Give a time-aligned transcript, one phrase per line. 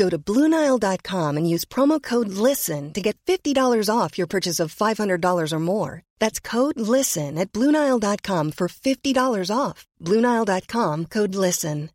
[0.00, 3.54] Go to BlueNile.com and use promo code LISTEN to get $50
[3.94, 6.02] off your purchase of $500 or more.
[6.18, 9.86] That's code LISTEN at BlueNile.com for $50 off.
[10.00, 11.90] BlueNile.com code LISTEN.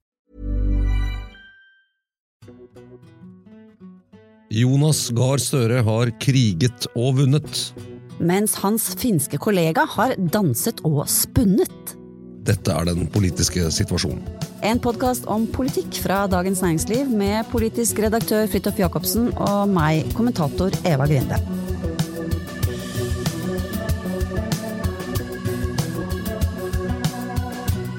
[4.49, 7.74] Jonas Gahr Støre har kriget og vunnet.
[8.22, 11.98] Mens hans finske kollega har danset og spunnet.
[12.45, 14.22] Dette er den politiske situasjonen.
[14.66, 20.73] En podkast om politikk fra Dagens Næringsliv med politisk redaktør Fridtjof Jacobsen og meg, kommentator
[20.85, 21.40] Eva Grinde.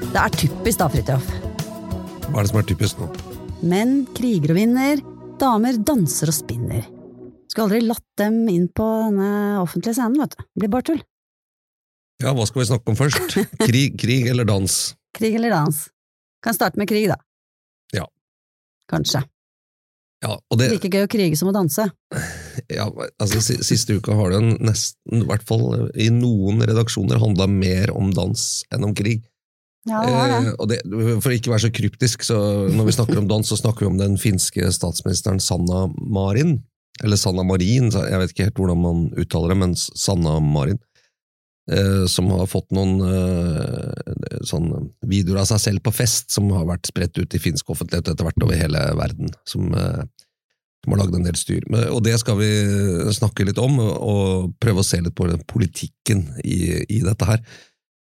[0.07, 1.27] Det er typisk da, Fridtjof.
[2.27, 3.09] Hva er det som er typisk nå?
[3.67, 5.03] Menn kriger og vinner,
[5.41, 6.87] damer danser og spinner.
[7.51, 10.47] Skulle aldri latt dem inn på denne offentlige scenen, vet du.
[10.47, 11.05] Det blir bare tull.
[12.23, 13.37] Ja, hva skal vi snakke om først?
[13.67, 14.75] Krig, krig eller dans?
[15.17, 15.83] Krig eller dans?
[16.43, 17.17] Kan starte med krig, da.
[17.93, 18.07] Ja.
[18.89, 19.21] Kanskje.
[20.25, 21.85] Ja, det, Like gøy å krige som å danse.
[22.73, 22.87] ja,
[23.21, 28.09] altså Siste uka har det nesten, i hvert fall i noen redaksjoner, handla mer om
[28.15, 29.21] dans enn om krig.
[29.87, 30.39] Ja, det det.
[30.39, 30.79] Eh, og det,
[31.21, 32.39] for å ikke være så kryptisk, så
[32.73, 36.57] når vi snakker om dans, så snakker vi om den finske statsministeren Sanna Marin.
[37.05, 40.81] Eller Sanna Marin, jeg vet ikke helt hvordan man uttaler det, men Sanna Marin.
[41.67, 44.69] Eh, som har fått noen eh, sånn
[45.03, 48.23] videoer av seg selv på fest, som har vært spredt ut i finsk offentlighet etter
[48.23, 49.33] hvert over hele verden.
[49.43, 50.05] Som, eh,
[50.85, 51.65] som har lagd en del styr.
[51.91, 52.51] Og det skal vi
[53.11, 57.43] snakke litt om, og prøve å se litt på politikken i, i dette her.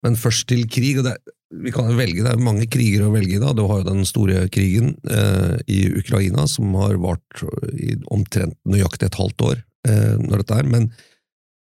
[0.01, 0.97] Men først til krig.
[0.97, 1.19] og det,
[1.51, 3.43] vi kan velge, Det er mange kriger å velge i.
[3.43, 3.53] da.
[3.53, 7.45] Du har jo den store krigen eh, i Ukraina, som har vart
[7.77, 9.63] i omtrent nøyaktig et halvt år.
[9.85, 10.91] Eh, når dette er, Men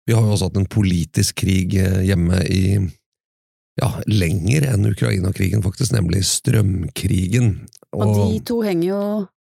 [0.09, 2.63] vi har jo også hatt en politisk krig eh, hjemme i
[3.79, 7.53] ja, lenger enn Ukraina-krigen, faktisk, nemlig strømkrigen.
[7.95, 9.03] Og de to henger jo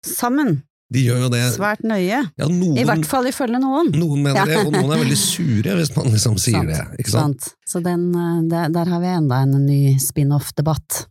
[0.04, 0.58] sammen,
[0.92, 1.42] de gjør jo det.
[1.54, 2.18] svært nøye.
[2.40, 3.90] Ja, noen, I hvert fall ifølge noen.
[3.96, 4.44] noen mener Ja.
[4.48, 7.00] det, og noen er veldig sure hvis man liksom sier Sant, det.
[7.04, 7.40] ikke sant?
[7.44, 7.54] Sant.
[7.68, 11.06] Så den, eh, der, der har vi enda en ny spin-off-debatt.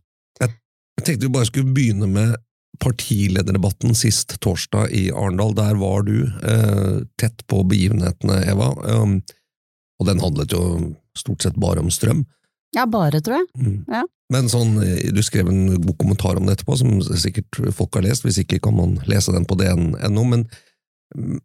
[0.98, 2.32] Jeg tenkte vi bare skulle begynne med
[2.82, 5.54] partilederdebatten sist torsdag i Arendal.
[5.54, 8.72] Der var du eh, tett på begivenhetene, Eva.
[8.82, 9.20] Um,
[9.98, 10.62] og den handlet jo
[11.18, 12.24] stort sett bare om strøm.
[12.76, 13.48] Ja, bare, tror jeg.
[13.58, 13.76] Mm.
[13.88, 14.04] Ja.
[14.32, 18.04] Men sånn, eh, du skrev en god kommentar om det etterpå, som sikkert folk har
[18.04, 18.26] lest.
[18.26, 20.24] Hvis ikke kan man lese den på dn.no.
[20.28, 20.44] Men,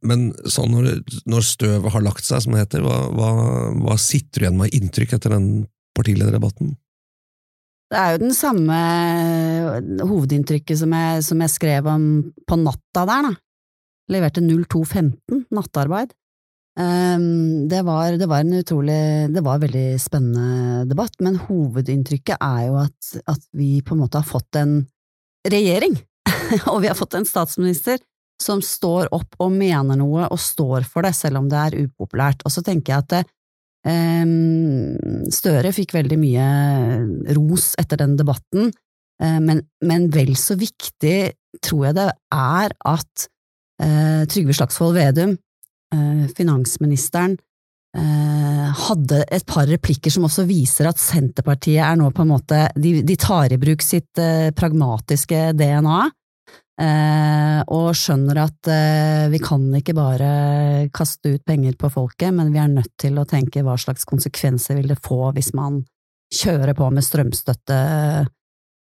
[0.04, 0.90] men sånn når,
[1.30, 3.30] når støvet har lagt seg, som det heter, hva, hva,
[3.86, 5.48] hva sitter du igjen med av inntrykk etter den
[5.96, 6.76] partilederdebatten?
[7.94, 8.76] Det er jo den samme
[10.02, 12.06] hovedinntrykket som jeg, som jeg skrev om
[12.50, 13.34] på natta der, da.
[14.12, 16.12] Leverte 02.15, nattarbeid.
[16.74, 22.42] Um, det, var, det var en utrolig Det var en veldig spennende debatt, men hovedinntrykket
[22.42, 24.80] er jo at, at vi på en måte har fått en
[25.46, 26.00] regjering,
[26.72, 28.02] og vi har fått en statsminister
[28.42, 32.42] som står opp og mener noe og står for det, selv om det er upopulært.
[32.44, 33.22] Og så tenker jeg at det,
[33.86, 36.48] um, Støre fikk veldig mye
[37.38, 38.74] ros etter den debatten,
[39.22, 41.18] um, men, men vel så viktig
[41.64, 43.28] tror jeg det er at
[43.84, 45.38] uh, Trygve Slagsvold Vedum,
[46.38, 47.38] finansministeren,
[47.98, 52.66] eh, hadde et par replikker som også viser at Senterpartiet er nå på en måte
[52.76, 56.02] De, de tar i bruk sitt eh, pragmatiske DNA.
[56.82, 60.30] Eh, og skjønner at eh, vi kan ikke bare
[60.96, 64.80] kaste ut penger på folket, men vi er nødt til å tenke hva slags konsekvenser
[64.80, 65.84] vil det få hvis man
[66.34, 67.78] kjører på med strømstøtte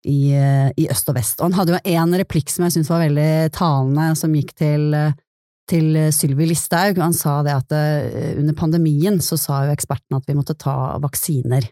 [0.07, 1.41] i, eh, i øst og vest.
[1.41, 4.95] Og han hadde jo en replikk som jeg syntes var veldig talende, som gikk til,
[4.95, 5.19] eh,
[5.71, 6.99] til Sylvi Listhaug.
[7.01, 10.97] Han sa det at eh, under pandemien så sa jo ekspertene at vi måtte ta
[11.03, 11.69] vaksiner.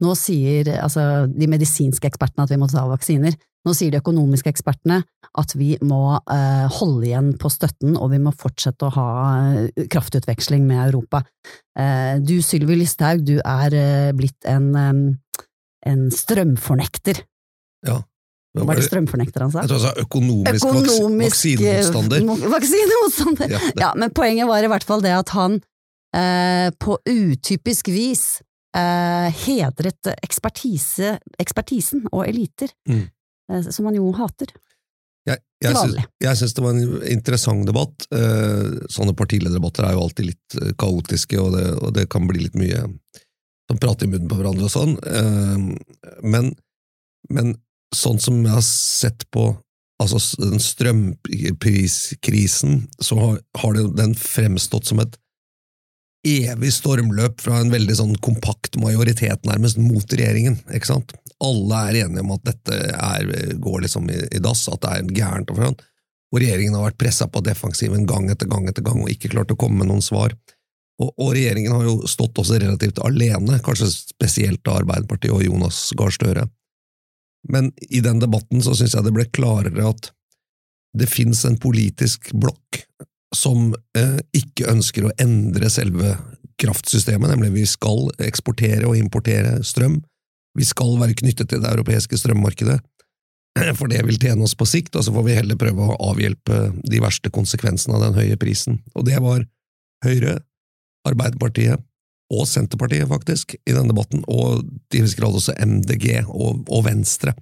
[0.00, 3.36] Nå sier altså de medisinske ekspertene at vi må ta vaksiner.
[3.66, 5.02] Nå sier de økonomiske ekspertene
[5.40, 9.08] at vi må eh, holde igjen på støtten, og vi må fortsette å ha
[9.60, 11.20] eh, kraftutveksling med Europa.
[11.76, 14.72] Eh, du, Sylvi Listhaug, du er eh, blitt en,
[15.84, 17.20] en strømfornekter.
[17.86, 18.00] Ja.
[18.54, 19.62] Var det strømfornekter han sa?
[19.62, 22.24] Jeg tror han sa økonomisk, vaks vaksinemotstander.
[22.56, 23.52] Vaksinemotstander!
[23.54, 25.60] Ja, Ja, men poenget var i hvert fall det at han
[26.16, 28.24] eh, på utypisk vis
[28.76, 33.04] eh, hedret ekspertise, ekspertisen og eliter, Mm.
[33.52, 34.50] eh, som han jo hater.
[35.28, 38.06] Jeg, jeg, syns, jeg syns det var en interessant debatt.
[38.10, 42.46] Eh, sånne partilederdebatter er jo alltid litt eh, kaotiske, og det, og det kan bli
[42.48, 42.82] litt mye
[43.70, 46.50] sånn prate i munnen på hverandre og sånn, eh, men,
[47.30, 47.52] men
[47.96, 49.56] sånn som jeg har sett på
[50.00, 55.18] altså den strømpriskrisen, så har, har den fremstått som et
[56.26, 60.58] evig stormløp fra en veldig sånn kompakt majoritet nærmest mot regjeringen.
[60.74, 61.08] ikke sant?
[61.40, 63.22] Alle er enige om at dette er,
[63.56, 65.50] går liksom i, i dass, at det er gærent.
[65.52, 65.56] Og,
[66.30, 69.52] og regjeringen har vært pressa på defensiven gang etter gang etter gang og ikke klart
[69.54, 70.30] å komme med noen svar.
[71.00, 75.78] Og, og regjeringen har jo stått også relativt alene, kanskje spesielt av Arbeiderpartiet og Jonas
[75.96, 76.44] Gahr Støre.
[77.48, 80.10] Men i den debatten så syns jeg det ble klarere at
[80.98, 82.82] det fins en politisk blokk
[83.36, 86.16] som eh, ikke ønsker å endre selve
[86.60, 90.00] kraftsystemet, nemlig vi skal eksportere og importere strøm.
[90.58, 92.80] Vi skal være knyttet til det europeiske strømmarkedet,
[93.78, 96.58] for det vil tjene oss på sikt, og så får vi heller prøve å avhjelpe
[96.82, 98.82] de verste konsekvensene av den høye prisen.
[98.98, 99.46] Og det var
[100.00, 100.38] Høyre,
[101.04, 101.82] Arbeiderpartiet
[102.30, 104.62] og Senterpartiet, faktisk, i denne debatten, og
[104.92, 107.34] til viss grad også MDG og, og Venstre.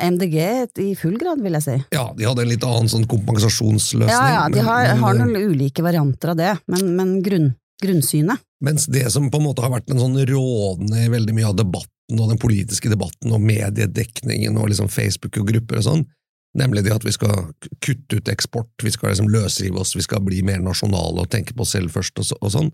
[0.00, 0.36] MDG
[0.80, 1.74] i full grad, vil jeg si.
[1.92, 4.08] Ja, de hadde en litt annen sånn kompensasjonsløsning.
[4.08, 7.50] Ja, ja, de har, men, har noen ulike varianter av det, men, men grunn,
[7.82, 8.40] grunnsynet.
[8.64, 11.58] Mens det som på en måte har vært en sånn rådende i veldig mye av
[11.58, 16.04] debatten og den politiske debatten og mediedekningen og liksom Facebook og grupper og sånn,
[16.58, 17.50] nemlig det at vi skal
[17.82, 21.56] kutte ut eksport, vi skal liksom løsrive oss, vi skal bli mer nasjonale og tenke
[21.56, 22.72] på oss selv først og, så, og sånn,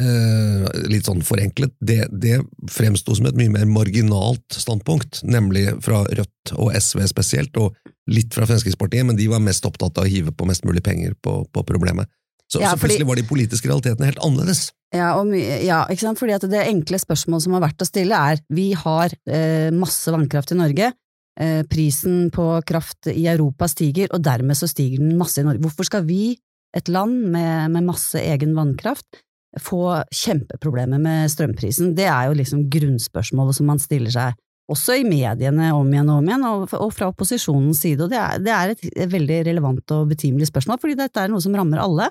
[0.00, 6.02] eh, litt sånn forenklet, det, det fremsto som et mye mer marginalt standpunkt, nemlig fra
[6.06, 7.76] Rødt og SV spesielt, og
[8.10, 11.16] litt fra Fremskrittspartiet, men de var mest opptatt av å hive på mest mulig penger
[11.24, 12.10] på, på problemet.
[12.50, 14.68] Så, ja, så plutselig var de politiske realitetene helt annerledes.
[14.94, 16.20] Ja, og, ja, ikke sant?
[16.20, 20.12] fordi at det enkle spørsmålet som har vært å stille er, vi har eh, masse
[20.12, 20.92] vannkraft i Norge,
[21.40, 25.64] eh, prisen på kraft i Europa stiger, og dermed så stiger den masse i Norge.
[25.64, 26.36] Hvorfor skal vi,
[26.76, 29.24] et land med, med masse egen vannkraft,
[29.62, 31.92] få kjempeproblemer med strømprisen?
[31.96, 34.40] Det er jo liksom grunnspørsmålet som man stiller seg,
[34.70, 38.40] også i mediene om igjen og om igjen, og, fra opposisjonens side, og det er,
[38.40, 42.08] det er et veldig relevant og betimelig spørsmål, fordi dette er noe som rammer alle,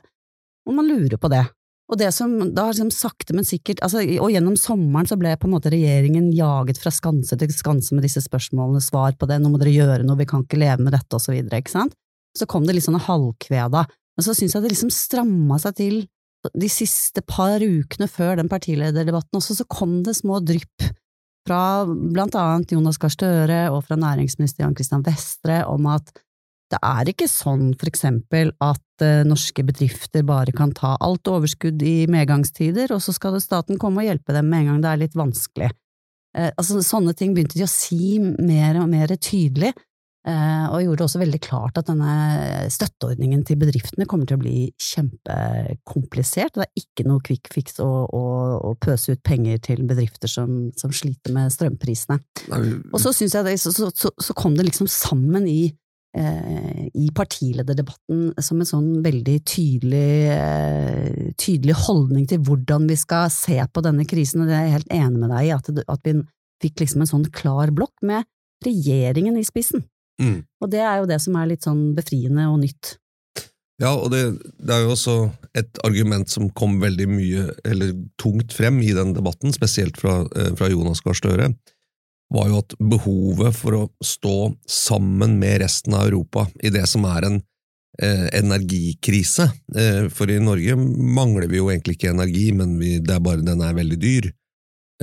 [0.68, 1.44] og man lurer på det.
[1.92, 5.50] Og det som da liksom sakte, men sikkert, altså, og gjennom sommeren så ble på
[5.50, 9.52] en måte regjeringen jaget fra skanse til skanse med disse spørsmålene, svar på det, nå
[9.52, 11.98] må dere gjøre noe, vi kan ikke leve med dette, og så videre, ikke sant?
[12.38, 16.00] Så kom det litt sånne halvkveda, men så syns jeg det liksom stramma seg til
[16.52, 20.90] de siste par ukene før den partilederdebatten også, så kom det små drypp
[21.48, 26.14] fra blant annet Jonas Gahr Støre og fra næringsminister Jan Christian Vestre om at
[26.72, 31.84] det er ikke sånn for eksempel at uh, norske bedrifter bare kan ta alt overskudd
[31.86, 35.02] i medgangstider, og så skal staten komme og hjelpe dem med en gang det er
[35.04, 35.70] litt vanskelig.
[36.34, 39.93] Uh, altså, sånne ting begynte de å si mer og mer tydelig, Eh,
[40.24, 42.14] og gjorde det også veldig klart at denne
[42.72, 46.56] støtteordningen til bedriftene kommer til å bli kjempekomplisert.
[46.56, 48.24] Det er ikke noe quick fix å, å,
[48.70, 52.22] å pøse ut penger til bedrifter som, som sliter med strømprisene.
[52.94, 55.74] Og så, jeg det, så, så, så kom det liksom sammen i,
[56.16, 63.28] eh, i partilederdebatten som en sånn veldig tydelig, eh, tydelig holdning til hvordan vi skal
[63.34, 66.08] se på denne krisen, og det er jeg helt enig med deg i, at, at
[66.08, 66.22] vi
[66.64, 68.24] fikk liksom en sånn klar blokk med
[68.64, 69.84] regjeringen i spissen.
[70.22, 70.44] Mm.
[70.62, 72.98] Og det er jo det som er litt sånn befriende og nytt.
[73.82, 74.22] Ja, og det,
[74.62, 75.16] det, er jo også
[75.58, 80.52] et argument som kom veldig mye, eller tungt frem i den debatten, spesielt fra, eh,
[80.58, 81.50] fra Jonas Gahr Støre,
[82.34, 87.06] var jo at behovet for å stå sammen med resten av Europa i det som
[87.10, 87.42] er en
[88.02, 93.18] eh, energikrise eh, For i Norge mangler vi jo egentlig ikke energi, men vi, det
[93.18, 94.32] er bare den er veldig dyr.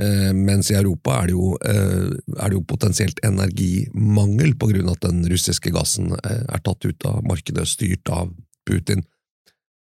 [0.01, 2.07] Eh, mens i Europa er det, jo, eh,
[2.39, 7.21] er det jo potensielt energimangel av at den russiske gassen eh, er tatt ut av
[7.27, 8.31] markedet, styrt av
[8.65, 9.03] Putin.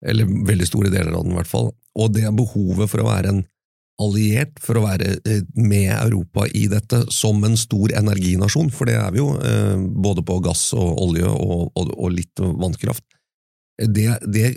[0.06, 1.70] Eller veldig store deler av den, i hvert fall.
[1.98, 3.44] Og det behovet for å være en
[4.02, 5.16] alliert, for å være
[5.58, 9.32] med Europa i dette som en stor energinasjon, for det er vi jo,
[10.06, 13.02] både på gass og olje og, og, og litt vannkraft,
[13.82, 14.52] det, det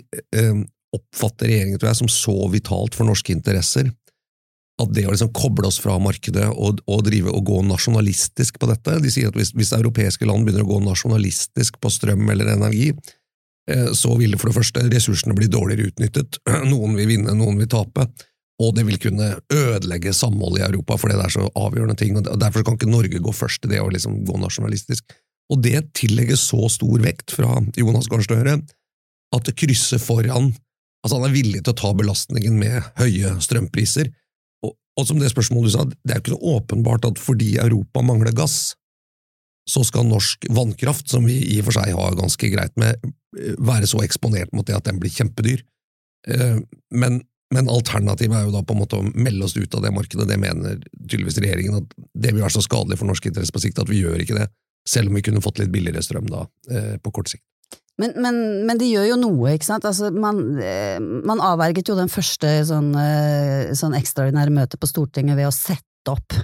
[0.93, 3.89] oppfatter regjeringen tror jeg, som så vitalt for norske interesser
[4.81, 8.69] at det å liksom koble oss fra markedet og, og, drive og gå nasjonalistisk på
[8.69, 12.53] dette De sier at hvis, hvis, europeiske land begynner å gå nasjonalistisk på strøm eller
[12.55, 12.89] energi,
[13.69, 16.41] eh, så vil for det første ressursene bli dårligere utnyttet.
[16.71, 18.07] Noen vil vinne, noen vil tape.
[18.61, 22.17] Og det vil kunne ødelegge samholdet i Europa, for det er så avgjørende ting.
[22.19, 25.15] og Derfor kan ikke Norge gå først i det å liksom gå nasjonalistisk.
[25.51, 28.59] Og det tillegges så stor vekt fra Jonas Gahr Støre
[29.31, 30.53] at det krysser foran
[31.01, 34.11] Altså Han er villig til å ta belastningen med høye strømpriser,
[35.01, 38.03] og som det spørsmålet du sa, det er jo ikke noe åpenbart at fordi Europa
[38.05, 38.75] mangler gass,
[39.69, 43.01] så skal norsk vannkraft, som vi i og for seg har ganske greit med,
[43.61, 45.65] være så eksponert mot det at den blir kjempedyr.
[46.29, 46.61] Eh,
[46.93, 49.89] men Men alternativet er jo da på en måte å melde oss ut av det
[49.91, 50.23] markedet.
[50.23, 53.81] Det mener tydeligvis regjeringen at det vil være så skadelig for norske interesser på sikt
[53.83, 54.45] at vi gjør ikke det,
[54.87, 57.43] selv om vi kunne fått litt billigere strøm da, eh, på kort sikt.
[58.01, 59.85] Men, men, men, de gjør jo noe, ikke sant.
[59.85, 65.37] Altså, man, eh, man, avverget jo den første sånn, eh, sånn ekstraordinære møtet på Stortinget
[65.37, 66.39] ved å sette opp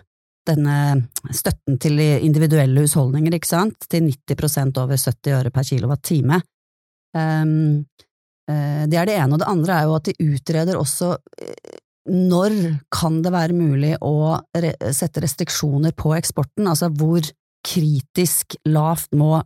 [0.47, 6.37] denne støtten til individuelle husholdninger, ikke sant, til 90% over 70 øre per kilowatt-time.
[7.17, 7.81] Um,
[8.47, 11.17] uh, det er det ene, og det andre er jo at de utreder også
[12.07, 12.55] når
[12.93, 17.25] kan det være mulig å re sette restriksjoner på eksporten, altså hvor
[17.65, 19.41] kritisk lavt må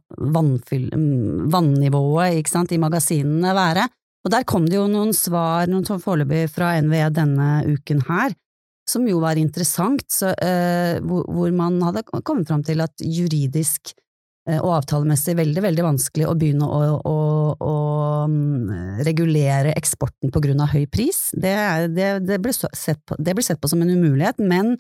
[1.52, 3.88] vannnivået sant, i magasinene være?
[4.22, 8.36] Og der kom det jo noen svar noen foreløpig fra NVE denne uken her,
[8.90, 13.94] som jo var interessant, så, eh, hvor, hvor, man hadde kommet fram til at juridisk
[14.50, 17.18] eh, og avtalemessig veldig, veldig vanskelig å begynne å, å,
[17.58, 17.72] å
[18.22, 18.30] å
[19.06, 21.30] regulere eksporten på grunn av høy pris.
[21.34, 21.56] Det,
[21.96, 24.76] det, det, ble på, det, ble sett på, som en umulighet, men,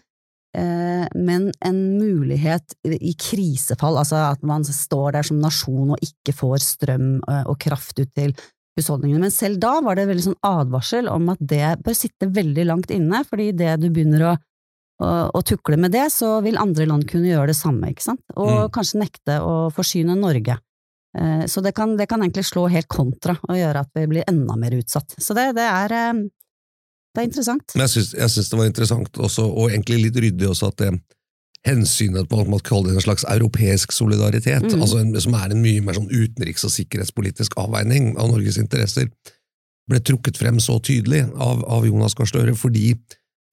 [0.51, 6.63] men en mulighet i krisefall, altså at man står der som nasjon og ikke får
[6.65, 8.35] strøm eh, og kraft ut til
[8.77, 9.25] husholdningene.
[9.25, 12.91] Men selv da var det veldig sånn advarsel om at det bør sitte veldig langt
[12.93, 14.33] inne, fordi det du begynner å,
[15.03, 18.23] å, å tukle med det, så vil andre land kunne gjøre det samme, ikke sant,
[18.35, 18.73] og mm.
[18.75, 20.57] kanskje nekte å forsyne Norge.
[21.17, 24.27] Eh, så det kan, det kan, egentlig slå helt kontra og gjøre at vi blir
[24.31, 25.17] enda mer utsatt.
[25.19, 26.21] Så det, det er eh,
[27.11, 27.73] det er interessant.
[27.75, 30.91] Men jeg syns det var interessant også, og egentlig litt ryddig også, at det,
[31.67, 34.81] hensynet på man kaller det en slags europeisk solidaritet, mm.
[34.81, 39.11] altså en, som er en mye mer sånn utenriks- og sikkerhetspolitisk avveining av Norges interesser,
[39.89, 42.95] ble trukket frem så tydelig av, av Jonas Gahr Støre, fordi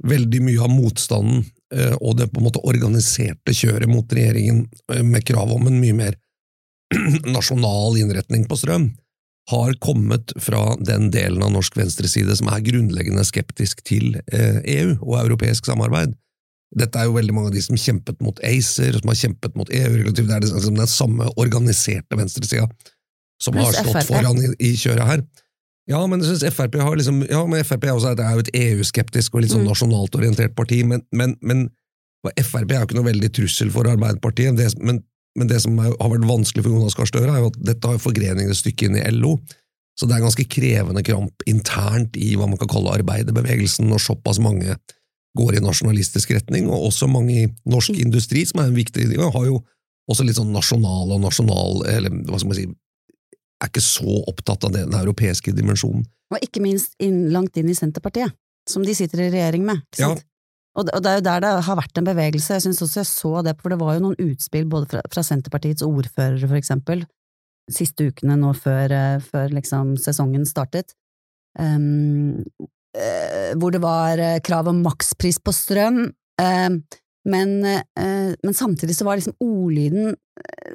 [0.08, 1.42] veldig mye av motstanden
[1.74, 5.80] eh, og det på en måte organiserte kjøret mot regjeringen eh, med krav om en
[5.82, 6.18] mye mer
[7.36, 8.92] nasjonal innretning på strøm,
[9.48, 14.96] har kommet fra den delen av norsk venstreside som er grunnleggende skeptisk til eh, EU
[14.98, 16.12] og europeisk samarbeid.
[16.76, 19.70] Dette er jo veldig mange av de som kjempet mot ACER, som har kjempet mot
[19.72, 20.12] EU.
[20.12, 22.68] Det er liksom den samme organiserte venstresida
[23.40, 25.24] som har stått foran i, i, kjøret her.
[25.88, 28.50] Ja, men jeg synes Frp har liksom, ja, men Frp er, også, er jo et
[28.58, 29.70] EU-skeptisk og litt sånn mm.
[29.70, 31.70] nasjonalt orientert parti, men, men, men
[32.26, 34.58] Frp er jo ikke noe veldig trussel for Arbeiderpartiet.
[34.58, 35.00] Det, men,
[35.38, 37.90] men, det som er, har vært vanskelig for Jonas Gahr Støre, er jo at dette
[37.90, 39.36] har forgreninger et stykke inn i LO.
[39.98, 44.38] Så det er ganske krevende kramp internt i hva man kan kalle arbeiderbevegelsen, når såpass
[44.42, 44.76] mange
[45.38, 48.02] går i nasjonalistisk retning, og også mange i norsk mm.
[48.06, 49.60] industri, som er en viktig har jo
[50.08, 52.68] også litt sånn nasjonal og nasjonal eller hva skal man si,
[53.58, 56.06] er ikke så opptatt av den europeiske dimensjonen.
[56.32, 58.34] Og ikke minst inn, langt inn i Senterpartiet,
[58.68, 59.82] som de sitter i regjering med.
[60.00, 60.12] Ja.
[60.78, 63.10] Og og det er jo der det har vært en bevegelse, jeg syns også jeg
[63.10, 67.02] så det, for det var jo noen utspill både fra, fra Senterpartiets ordførere, for eksempel,
[67.68, 70.94] siste ukene nå før, eh, før liksom sesongen startet,
[71.58, 72.38] um,
[72.96, 76.06] uh, hvor det var krav om makspris på strøm,
[76.38, 76.82] Um,
[77.28, 80.14] men, men, samtidig så var liksom ordlyden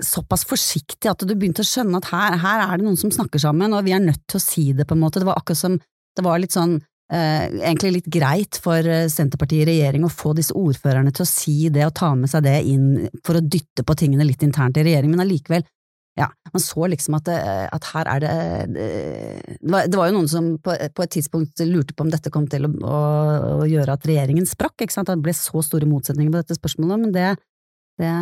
[0.03, 3.41] såpass forsiktig at du begynte å skjønne at her, her, er det noen som snakker
[3.41, 5.23] sammen, og vi er nødt til å si det, på en måte.
[5.23, 5.79] Det var akkurat som
[6.13, 6.75] Det var litt sånn
[7.13, 11.85] egentlig litt greit for Senterpartiet i regjering å få disse ordførerne til å si det
[11.85, 12.87] og ta med seg det inn
[13.25, 15.65] for å dytte på tingene litt internt i regjering, men allikevel
[16.15, 17.37] ja, man så liksom at, det,
[17.73, 18.33] at her er det
[18.73, 22.29] det var, det var, jo noen som på, på, et tidspunkt lurte på om dette
[22.33, 22.99] kom til å, å,
[23.63, 25.09] å gjøre at regjeringen sprakk, ikke sant?
[25.09, 27.31] at det ble så store motsetninger på dette spørsmålet, men det,
[28.01, 28.13] det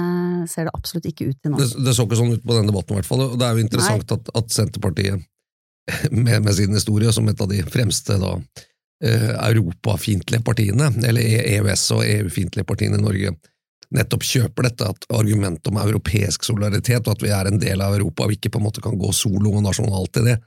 [0.54, 1.60] ser det absolutt ikke ut til nå.
[1.60, 3.26] Det, det, så ikke sånn ut på den debatten, i hvert fall.
[3.28, 5.28] Og det er jo interessant at, at, Senterpartiet,
[6.16, 8.71] med, med, sin historie som et av de fremste da, eh,
[9.02, 13.32] europafiendtlige partiene, eller EØS- og EU-fiendtlige partiene i Norge,
[13.96, 17.96] nettopp kjøper dette at argumentet om europeisk solidaritet, og at vi er en del av
[17.98, 20.38] Europa og ikke på en måte kan gå solo og nasjonalt i det,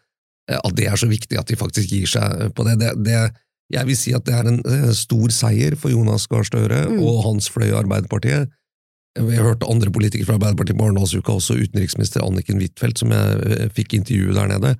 [0.50, 2.78] eh, at det er så viktig at de faktisk gir seg på det.
[2.82, 3.18] det, det
[3.72, 7.00] jeg vil si at det er en eh, stor seier for Jonas Gahr Støre mm.
[7.04, 8.52] og hans fløy i Arbeiderpartiet.
[9.14, 13.54] Vi har hørt andre politikere fra Arbeiderpartiet i Arendalsuka, også utenriksminister Anniken Huitfeldt, som jeg
[13.58, 14.74] eh, fikk intervjue der nede,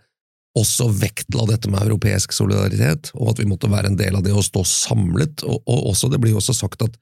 [0.59, 4.35] også vektla dette med europeisk solidaritet, og at vi måtte være en del av det
[4.35, 5.43] å stå samlet.
[5.43, 6.95] Og, og også, Det blir jo også sagt at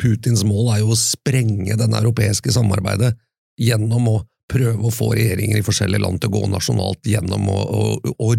[0.00, 3.12] Putins mål er jo å sprenge det europeiske samarbeidet
[3.60, 4.18] gjennom å
[4.50, 8.30] prøve å få regjeringer i forskjellige land til å gå nasjonalt gjennom å, å, å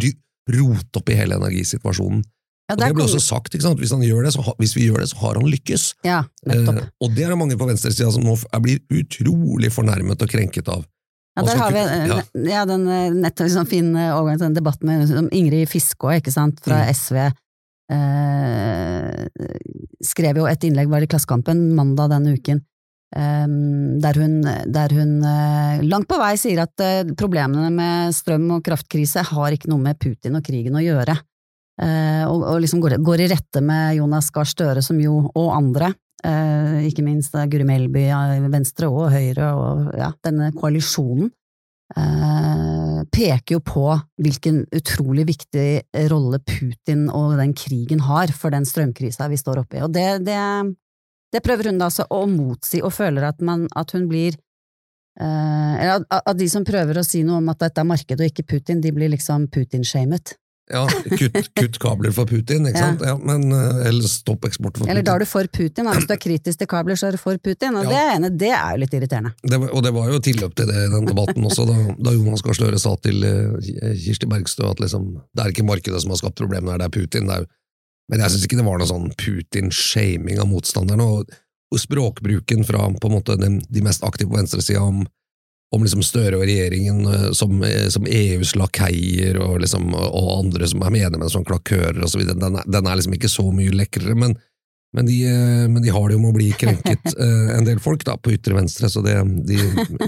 [0.52, 2.24] rote opp i hele energisituasjonen.
[2.72, 3.80] Ja, og Det ble også sagt, ikke sant?
[3.82, 5.90] Hvis, det, så, hvis, vi gjør det, så har han lykkes.
[6.08, 6.22] Ja.
[6.48, 6.70] Eh,
[7.04, 10.86] og det er det mange på venstresida som nå blir utrolig fornærmet og krenket av.
[11.38, 12.18] Ja, der har vi ja.
[12.50, 16.34] ja den eh, nettopp sånn fin eh, overgang til den debatten med Ingrid Fiskå ikke
[16.34, 16.90] sant, fra mm.
[16.98, 17.20] SV,
[17.96, 19.48] eh,
[20.04, 22.60] skrev jo et innlegg var i Klassekampen mandag denne uken,
[23.16, 23.48] eh,
[24.04, 24.38] der hun,
[24.76, 29.56] der hun eh, langt på vei sier at eh, problemene med strøm og kraftkrise har
[29.56, 31.16] ikke noe med Putin og krigen å gjøre.
[31.82, 35.54] eh, og, og liksom går, går, i rette med Jonas Gahr Støre, som jo, og
[35.56, 35.94] andre,
[36.26, 38.08] eh, ikke minst Guri Melby
[38.52, 41.32] Venstre og Høyre, og ja, denne koalisjonen,
[41.96, 43.88] eh, peker jo på
[44.22, 45.68] hvilken utrolig viktig
[46.12, 49.84] rolle Putin og den krigen har for den strømkrisa vi står oppe i.
[49.86, 50.40] Og det, det,
[51.34, 54.38] det prøver hun da altså å motsi, og føler at, man, at hun blir
[55.20, 58.32] eh, at, at, de som prøver å si noe om at dette er markedet og
[58.34, 60.38] ikke Putin, de blir liksom Putin-shamet.
[60.72, 60.86] Ja,
[61.20, 63.04] kutt, kutt, kabler for Putin, ikke sant?
[63.06, 63.18] Ja.
[63.20, 64.92] men, eh, eller stopp eksport for Putin.
[64.94, 67.22] Eller da er du for Putin, hvis du er kritisk til kabler, så er du
[67.22, 67.78] for Putin.
[67.80, 67.92] Og ja.
[67.92, 69.34] det, enig, det er jo litt irriterende.
[69.44, 72.46] Det, og det var jo tilløp til det i den debatten også, da, da Jonas
[72.46, 76.22] Gahr Støre sa til uh, Kirsti Bergstø at liksom, det er ikke markedet som har
[76.22, 77.28] skapt problemene det er Putin.
[77.30, 77.50] Det er
[78.12, 81.06] men jeg syns ikke det var noe sånn Putin-shaming av motstanderne.
[81.08, 81.32] og,
[81.72, 85.06] og språkbruken fra på en måte de, de mest aktive på venstresida om
[85.72, 90.68] om liksom Støre og regjeringen eh, som, eh, som EUs lakeier og, liksom, og, andre
[90.68, 92.26] som er medlemmer som klakører osv.
[92.28, 94.36] Den, den er liksom ikke så mye lekrere, men,
[94.96, 97.14] men, de, eh, men, de, har det jo med å bli krenket,
[97.56, 99.16] en del folk, da, på ytre venstre, så det,
[99.48, 99.62] de,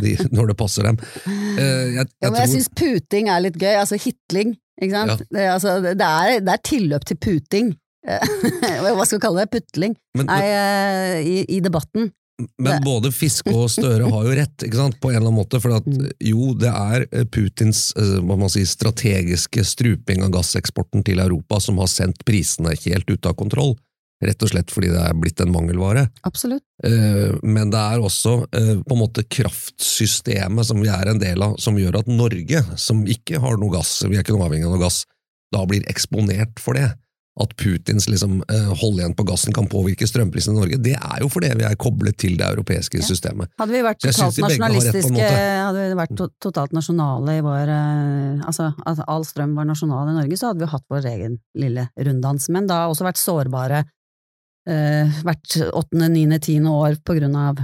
[0.04, 1.00] de, når det passer dem.
[1.24, 2.44] Jeg, jeg, ja, tror...
[2.52, 4.58] syns puting er litt gøy, altså hitling.
[4.82, 5.24] Ikke sant?
[5.24, 5.30] Ja.
[5.38, 7.72] Det, altså, det, er, det, er, tilløp til puting.
[8.84, 9.52] Hva skal vi kalle det?
[9.54, 9.96] Putling.
[10.18, 10.42] Men, Nei,
[11.24, 12.10] i, i, debatten.
[12.58, 15.60] Men både Fiske og Støre har jo rett, ikke sant, på en eller annen måte.
[15.62, 16.08] For at, mm.
[16.32, 21.82] jo, det er eh, Putins eh, man si, strategiske struping av gasseksporten til Europa som
[21.84, 23.76] har sendt prisene helt ut av kontroll.
[24.24, 26.08] Rett og slett fordi det er blitt en mangelvare.
[26.26, 26.64] Absolutt.
[26.88, 31.60] Eh, men det er også på en måte kraftsystemet som vi er en del av,
[31.62, 34.78] som gjør at Norge, som ikke har noe gass, vi er ikke noe avhengig av
[34.78, 35.04] noe gass,
[35.54, 36.90] da blir eksponert for det
[37.42, 41.24] at Putins liksom, uh, hold igjen på gassen kan påvirke strømprisen i Norge, det er
[41.24, 43.08] jo fordi vi er koblet til det europeiske ja.
[43.08, 43.50] systemet.
[43.58, 49.02] Hadde vi vært totalt nasjonalistiske, hadde vi vært totalt nasjonale i vår uh, Altså at
[49.10, 52.50] all strøm var nasjonal i Norge, så hadde vi hatt vår egen lille runddans.
[52.54, 53.84] Men da også vært sårbare
[54.70, 57.62] eh, hvert åttende, niende, tiende år på grunn av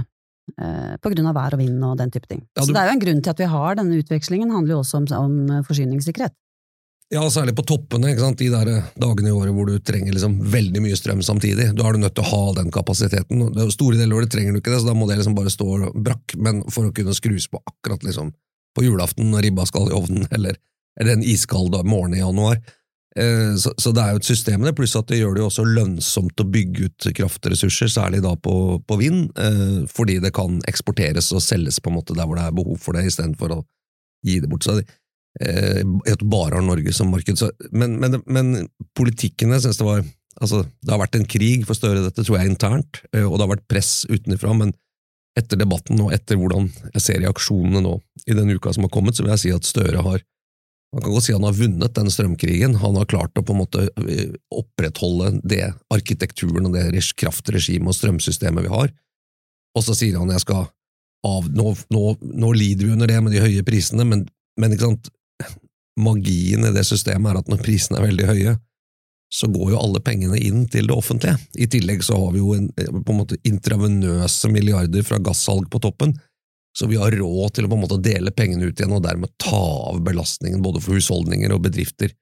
[0.50, 2.40] på grunn av vær og vind og den type ting.
[2.56, 2.64] Ja, du...
[2.66, 4.98] Så det er jo en grunn til at vi har denne utvekslingen, handler jo også
[4.98, 6.34] om, om forsyningssikkerhet.
[7.10, 8.68] Ja, særlig på toppene, de der
[9.02, 11.72] dagene i året hvor du trenger liksom veldig mye strøm samtidig.
[11.74, 13.48] Da er du nødt til å ha den kapasiteten.
[13.74, 15.90] Store deler av året trenger du ikke det, så da må det liksom bare stå
[15.90, 16.36] brakk.
[16.38, 18.30] Men for å kunne skrus på akkurat liksom
[18.78, 20.54] på julaften når ribba skal i ovnen, eller,
[21.00, 22.62] eller en iskald morgen i januar.
[23.18, 25.48] Eh, så, så, det er jo et system det, pluss at det gjør det jo
[25.50, 28.54] også lønnsomt å bygge ut kraftressurser, særlig da på,
[28.86, 32.46] på vind, eh, fordi det kan eksporteres og selges på en måte der hvor det
[32.46, 33.60] er behov for det, istedenfor å
[34.26, 34.62] gi det bort.
[34.62, 34.86] Så det,
[35.38, 37.38] bare har Norge som marked.
[37.38, 40.02] Så, men, men, men politikkene synes det var
[40.40, 43.46] altså, Det har vært en krig for Støre, dette tror jeg internt, eh, og det
[43.46, 44.54] har vært press utenfra.
[44.56, 44.74] Men
[45.38, 49.16] etter debatten og etter hvordan jeg ser reaksjonene nå i den uka som har kommet,
[49.16, 50.26] så vil jeg si at Støre har
[50.90, 52.72] man kan godt si han har vunnet den strømkrigen.
[52.82, 57.94] Han har klart å på en måte eh, opprettholde det arkitekturen og det kraftregimet og
[57.94, 58.90] strømsystemet vi har.
[59.78, 60.66] Og så sier han jeg skal
[61.26, 64.24] av, nå, nå, nå lider vi under det med de høye prisene, men,
[64.58, 64.74] men
[66.02, 68.56] magien i det systemet er at når prisene er veldig høye,
[69.30, 71.38] så går jo alle pengene inn til det offentlige.
[71.54, 75.80] I tillegg så har vi jo en, på en måte intravenøse milliarder fra gassalg på
[75.82, 76.16] toppen,
[76.76, 79.30] så vi har råd til å på en måte dele pengene ut igjen og dermed
[79.42, 79.60] ta
[79.90, 82.12] av belastningen både for husholdninger og bedrifter,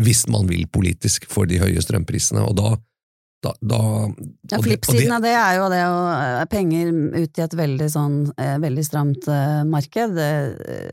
[0.00, 2.44] hvis man vil politisk, for de høye strømprisene.
[2.44, 2.76] Og da,
[3.44, 3.80] da, da
[4.50, 8.16] ja, Flippsiden av det er jo det å eh, penger ut i et veldig sånn
[8.34, 10.18] eh, veldig stramt uh, marked.
[10.18, 10.88] Uh,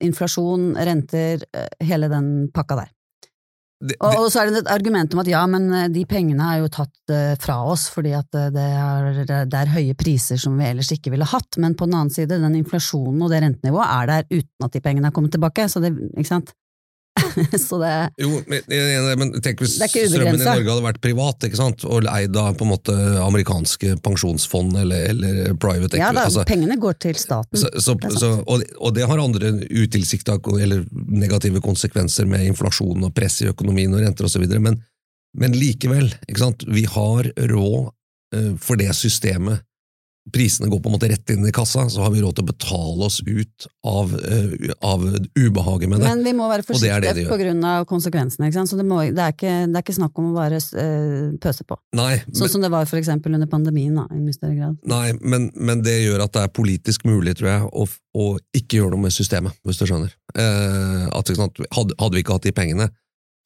[0.00, 2.94] inflasjon, renter, uh, hele den pakka der.
[3.80, 6.48] Det, det, og, og, så er det et argument om at ja, men de pengene
[6.52, 10.66] er jo tatt fra oss fordi at det er, det er, høye priser som vi
[10.68, 14.10] ellers ikke ville hatt, men på den annen side, den inflasjonen og det rentenivået er
[14.10, 16.52] der uten at de pengene er kommet tilbake, så det, ikke sant?
[17.68, 18.66] så det Jo, men,
[19.20, 21.84] men tenk hvis strømmen i Norge hadde vært privat ikke sant?
[21.84, 26.02] og eid av på en måte amerikanske pensjonsfond eller, eller private equity.
[26.02, 27.60] Ja da, altså, pengene går til staten.
[27.60, 33.14] Så, så, så, og, og, det har andre utilsikta eller negative konsekvenser med inflasjon og
[33.16, 34.80] press i økonomien og renter osv., men,
[35.38, 36.66] men likevel, ikke sant?
[36.68, 37.90] vi har råd
[38.62, 39.64] for det systemet
[40.32, 42.50] prisene går på en måte rett inn i kassa, så har vi råd til å
[42.50, 45.04] betale oss ut av, uh, av
[45.38, 46.08] ubehaget med det.
[46.08, 48.50] Men vi må være forsiktige på grunn av konsekvensene.
[48.66, 51.66] Så det, må, det, er ikke, det, er ikke, snakk om å bare uh, pøse
[51.66, 51.78] på.
[51.98, 54.78] Nei, sånn men, som det var for eksempel under pandemien, da, i mye større grad.
[54.90, 57.86] Nei, men, men, det gjør at det er politisk mulig, tror jeg, å,
[58.20, 60.14] å ikke gjøre noe med systemet, hvis du skjønner.
[60.36, 62.90] Uh, at, hadde, hadde vi ikke hatt de pengene,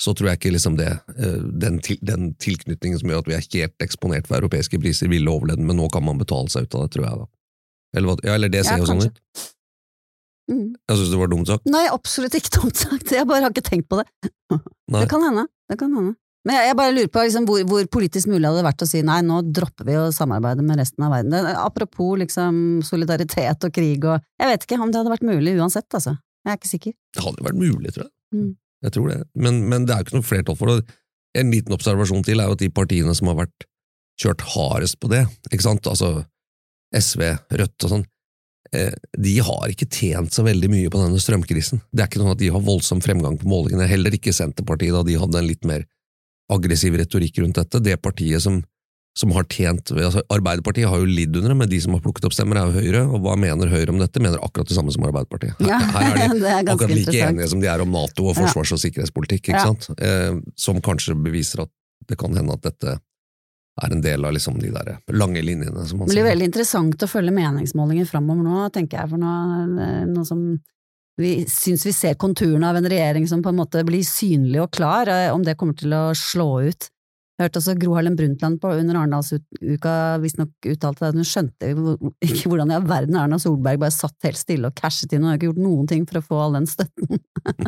[0.00, 3.37] så tror jeg ikke liksom det, eh, den, til, den, tilknytningen som gjør at vi
[3.37, 6.74] er helt eksponert for europeiske priser, ville overlevd, men nå kan man betale seg ut
[6.78, 7.20] av det, tror jeg.
[7.22, 7.28] da.
[7.94, 9.22] Eller, ja, eller det ser jo sånn ut.
[10.50, 10.74] Mm.
[10.76, 11.70] Jeg syns det var dumt sagt.
[11.72, 14.33] Nei, absolutt ikke dumt sagt, jeg bare har ikke tenkt på det.
[14.98, 15.46] det kan hende.
[15.70, 16.16] Det kan hende.
[16.44, 18.88] Men jeg, jeg bare lurer på liksom, hvor, hvor politisk mulig hadde det vært å
[18.88, 21.33] si nei, nå dropper vi å samarbeide med resten av verden.
[21.33, 25.57] Det, apropos liksom solidaritet og krig og Jeg vet ikke om det hadde vært mulig
[25.57, 26.18] uansett, altså.
[26.44, 26.96] Jeg er ikke sikker.
[27.16, 28.12] Det hadde vært mulig, tror jeg.
[28.37, 28.50] Mm.
[28.84, 29.20] Jeg tror det.
[29.34, 30.96] Men, men det er jo ikke noe flertall for det.
[31.38, 33.68] En liten observasjon til er jo at de partiene som har vært
[34.20, 36.22] kjørt hardest på det, ikke sant, altså
[36.94, 37.24] SV,
[37.58, 38.04] Rødt og sånn,
[38.76, 41.82] eh, de har ikke tjent så veldig mye på denne strømkrisen.
[41.90, 45.02] Det er ikke sånn at de har voldsom fremgang på målingene, heller ikke Senterpartiet, da
[45.06, 45.82] de hadde en litt mer
[46.54, 47.82] aggressiv retorikk rundt dette.
[47.82, 48.60] Det partiet som,
[49.14, 52.27] som har tjent altså Arbeiderpartiet har jo lidd under det, men de som har plukket
[52.27, 53.03] opp stemmer, er jo Høyre.
[53.14, 54.22] Og hva mener Høyre om dette?
[54.22, 55.61] Mener akkurat det samme som Arbeiderpartiet.
[55.62, 58.74] Ja, her er de er akkurat like enige som de er om Nato og forsvars-
[58.74, 59.70] og sikkerhetspolitikk, ikke Ja.
[59.70, 59.87] sant?
[60.03, 61.70] Eh, som kanskje beviser at
[62.11, 62.98] det kan hende at dette
[63.85, 67.03] er en del av liksom de der lange linjene, som man Det blir veldig interessant
[67.03, 69.35] å følge meningsmålinger framover nå, tenker jeg, for nå,
[69.83, 70.44] eh, nå som
[71.18, 74.72] vi syns vi ser konturene av en regjering som på en måte blir synlig og
[74.74, 76.90] klar, eh, om det kommer til å slå ut.
[77.34, 79.92] Jeg hørte også Gro Harlem Brundtland på under Arendalsuka
[80.22, 81.72] visstnok uttalte at hun skjønte
[82.22, 85.32] ikke hvordan i all verden Erna Solberg bare satt helt stille og cashet inn, og
[85.32, 87.18] har ikke gjort noen ting for å få all den støtten.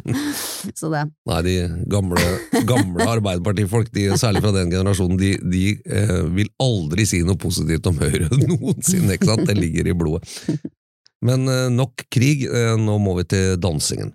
[0.79, 1.57] Så det Nei, de
[1.91, 2.23] gamle,
[2.69, 7.91] gamle Arbeiderpartifolk, de, særlig fra den generasjonen, de, de eh, vil aldri si noe positivt
[7.91, 9.49] om Høyre noensinne, ikke sant?
[9.51, 10.63] Det ligger i blodet.
[11.27, 14.15] Men eh, nok krig, eh, nå må vi til dansingen.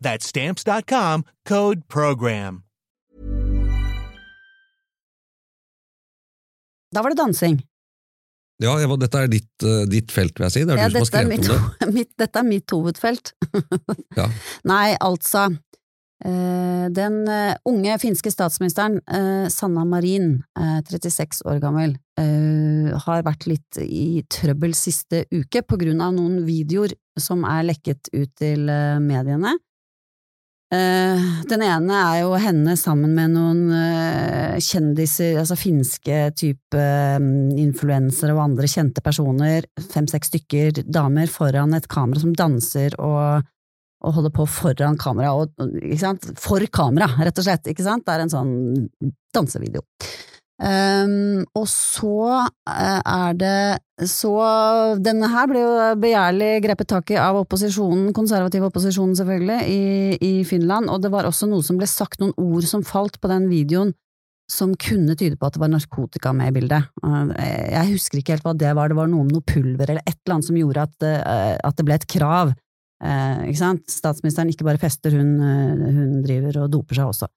[0.00, 2.62] That's stamps.com, code PROGRAM.
[6.90, 7.60] Da var det dansing.
[8.60, 10.62] Ja, Eva, dette er ditt, eh, ditt felt, vil jeg si.
[10.68, 11.92] Det er Ja, du som har skrevet mitt, om det.
[12.00, 13.34] mitt, dette er mitt hovedfelt.
[14.18, 14.26] Ja.
[14.66, 15.46] Nei, altså
[16.26, 18.98] eh, Den eh, unge finske statsministeren
[19.54, 25.78] Sanna Marin, eh, 36 år gammel, eh, har vært litt i trøbbel siste uke på
[25.80, 28.66] grunn av noen videoer som er lekket ut til
[29.00, 29.54] mediene.
[30.70, 37.16] Eh, den ene er jo henne sammen med noen eh, kjendiser, altså finske type eh,
[37.58, 43.42] influensere og andre kjente personer, fem-seks stykker damer foran et kamera som danser og,
[44.06, 45.58] og holder på foran kamera, og,
[46.38, 48.06] for kamera, rett og slett, ikke sant?
[48.06, 48.54] Det er en sånn
[49.34, 49.82] dansevideo.
[50.60, 54.32] Ehm, og så eh, er det så
[55.00, 59.80] Denne her ble jo begjærlig grepet tak i av opposisjonen, konservativ opposisjon selvfølgelig, i,
[60.20, 63.28] i Finland, og det var også noe som ble sagt, noen ord som falt på
[63.32, 63.92] den videoen
[64.50, 66.88] som kunne tyde på at det var narkotika med i bildet.
[67.06, 70.04] Eh, Jeg husker ikke helt hva det var, det var noe om noe pulver eller
[70.04, 72.56] et eller annet som gjorde at, det, eh, at det ble et krav.
[73.00, 73.84] Eh, ikke sant?
[73.88, 77.30] Statsministeren ikke bare fester, hun, hun driver og doper seg også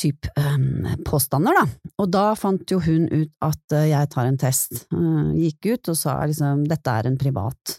[0.00, 1.92] typ um, påstander, da.
[2.02, 4.84] Og da fant jo hun ut at uh, jeg tar en test.
[4.92, 7.76] Uh, gikk ut og sa liksom dette er en privat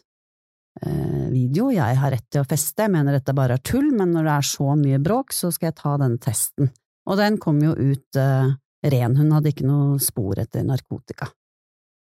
[0.86, 4.13] uh, video, jeg har rett til å feste, jeg mener dette bare er tull, men
[4.15, 6.71] når det er så mye bråk, så skal jeg ta denne testen.
[7.08, 11.30] Og den kom jo ut ren, hun hadde ikke noe spor etter narkotika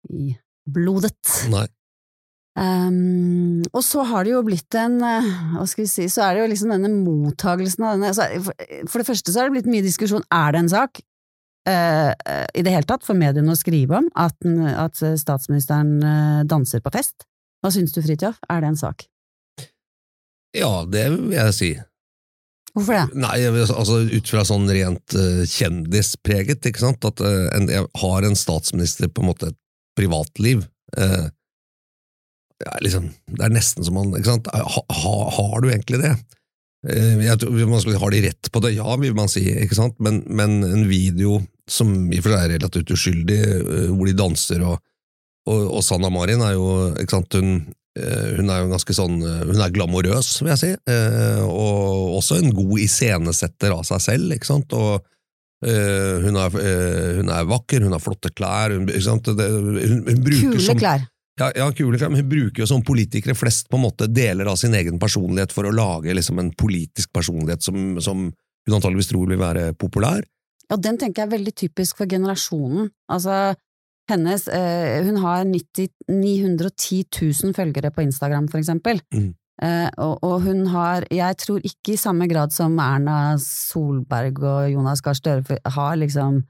[0.10, 0.32] i
[0.66, 1.22] blodet.
[1.54, 1.68] Nei.
[2.56, 5.26] Um, og så har det jo blitt en eh,
[5.58, 8.54] Hva skal vi si Så er det jo liksom denne mottagelsen av denne altså,
[8.88, 10.24] for, det første så har det blitt mye diskusjon.
[10.32, 11.02] Er det en sak
[11.68, 12.12] uh,
[12.56, 14.38] i det hele tatt for mediene å skrive om at,
[14.72, 15.98] at statsministeren
[16.48, 17.28] danser på fest?
[17.60, 18.40] Hva syns du, Fridtjof?
[18.48, 19.08] Er det en sak?
[20.56, 21.72] Ja, det vil jeg si.
[22.76, 23.20] Hvorfor det?
[23.24, 28.28] Nei, altså ut fra sånn rent uh, kjendispreget, ikke sant, at uh, en, jeg har
[28.28, 29.60] en statsminister på en måte et
[29.96, 30.66] privatliv.
[30.96, 31.32] Uh,
[32.64, 36.16] ja, liksom, det er nesten som man ha, ha, Har du egentlig det?
[36.86, 39.98] Jeg tror, man skulle Har de rett på det, ja, vil man si, ikke sant,
[40.00, 43.40] men, men en video som i og for seg er relativt uskyldig,
[43.90, 44.76] hvor de danser og,
[45.50, 46.68] og, og Sanna Marin er jo
[47.02, 47.58] ikke sant, hun,
[47.96, 50.72] hun er jo ganske sånn Hun er glamorøs, vil jeg si,
[51.48, 55.02] og også en god iscenesetter av seg selv, ikke sant, og
[55.66, 56.60] hun er,
[57.18, 60.78] hun er vakker, hun har flotte klær, hun, ikke sant, hun, hun bruker Kule som
[60.78, 61.08] klær.
[61.40, 65.00] Ja, ja, Kulikheim bruker jo som politikere flest på en måte deler av sin egen
[65.02, 69.74] personlighet for å lage liksom en politisk personlighet som, som hun antageligvis tror vil være
[69.80, 70.24] populær.
[70.70, 72.90] Ja, den tenker jeg er veldig typisk for generasjonen.
[73.12, 73.54] Altså,
[74.10, 77.04] hennes eh, Hun har 90, 910
[77.44, 79.02] 000 følgere på Instagram, for eksempel.
[79.14, 79.34] Mm.
[79.62, 84.72] Eh, og, og hun har Jeg tror ikke i samme grad som Erna Solberg og
[84.74, 86.42] Jonas Gahr Støre har liksom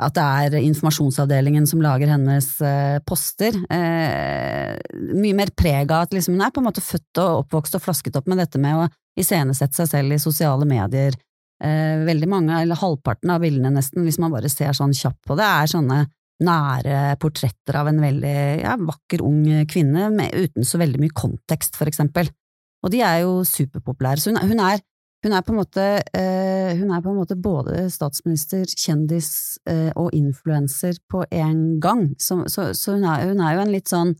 [0.00, 3.56] at det er informasjonsavdelingen som lager hennes eh, poster.
[3.72, 4.76] Eh,
[5.12, 7.84] mye mer preg av at liksom, hun er på en måte født og oppvokst og
[7.84, 8.88] flasket opp med dette med å
[9.20, 11.16] iscenesette seg selv i sosiale medier.
[11.60, 15.36] Eh, veldig mange, eller halvparten av bildene nesten, hvis man bare ser sånn kjapt på
[15.38, 16.04] det, er sånne
[16.40, 21.76] nære portretter av en veldig ja, vakker, ung kvinne med, uten så veldig mye kontekst,
[21.76, 22.30] for eksempel.
[22.80, 24.80] Og de er jo superpopulære, så hun, hun er
[25.22, 30.96] hun er, på en måte, eh, på en måte både statsminister, kjendis eh, og influenser
[31.12, 34.14] på en gang, så, så, så hun, er, hun, er, jo en litt sånn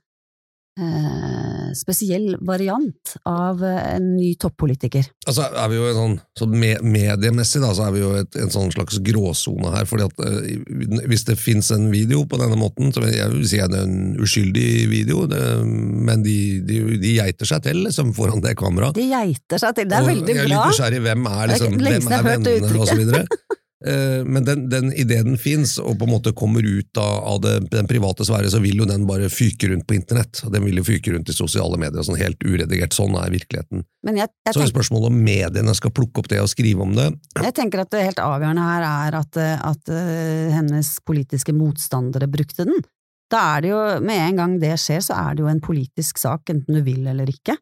[1.77, 5.07] spesiell variant av eh, en ny toppolitiker.
[5.29, 8.39] Altså er vi jo en sånn, så me Mediemessig da, så er vi jo et,
[8.41, 12.59] en sånn slags gråsone her, fordi at uh, hvis det finnes en video på denne
[12.59, 16.83] måten, så jeg vil si at det er en uskyldig video, det, men de, de,
[16.97, 18.99] de, geiter seg til liksom, foran det kameraet.
[18.99, 20.37] De geiter seg til, det er og veldig bra!
[20.37, 23.25] Jeg er litt nysgjerrig, hvem er, liksom, hvem er vennene.
[23.25, 27.89] Uh, men den, den ideen fins, og på en måte kommer ut av, det, den
[27.89, 30.43] private sfære, så vil jo den bare fyke rundt på internett.
[30.53, 32.93] Den vil jo fyke rundt i sosiale medier, sånn helt uredigert.
[32.97, 33.87] Sånn er virkeligheten.
[34.05, 36.93] Jeg, jeg så er det spørsmålet om mediene skal plukke opp det og skrive om
[36.99, 37.09] det.
[37.41, 39.41] jeg tenker at det helt avgjørende her er at,
[39.73, 42.85] at uh, hennes politiske motstandere brukte den.
[43.31, 46.19] Da er det jo, med en gang det skjer, så er det jo en politisk
[46.19, 47.57] sak, enten du vil eller ikke.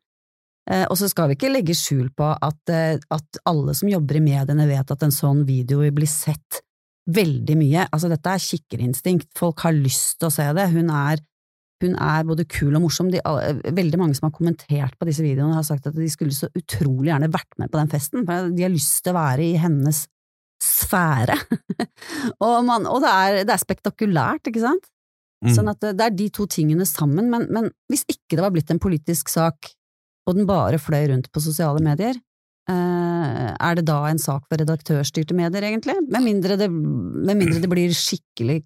[0.68, 4.18] Eh, og så skal vi ikke legge skjul på at, eh, at, alle som jobber
[4.18, 6.60] i mediene vet at en sånn video vil bli sett
[7.08, 7.86] veldig mye.
[7.88, 10.66] Altså, dette er kikkerinstinkt, folk har lyst til å se det.
[10.74, 11.22] Hun er,
[11.80, 13.08] hun er både kul og morsom.
[13.14, 13.22] De,
[13.64, 17.08] veldig mange som har kommentert på disse videoene, har sagt at de skulle så utrolig
[17.14, 20.04] gjerne vært med på den festen, for de har lyst til å være i hennes
[20.60, 21.38] sfære.
[22.44, 24.92] og, man, og det, er, det, er, spektakulært, ikke sant?
[25.46, 25.52] Mm.
[25.54, 28.52] Sånn at det, det, er de to tingene sammen, men, men hvis ikke det var
[28.52, 29.70] blitt en politisk sak
[30.28, 32.18] og den bare fløy rundt på sosiale medier,
[32.68, 35.96] eh, er det da en sak for redaktørstyrte medier, egentlig?
[36.08, 38.60] Med mindre det, med mindre det blir skikkelig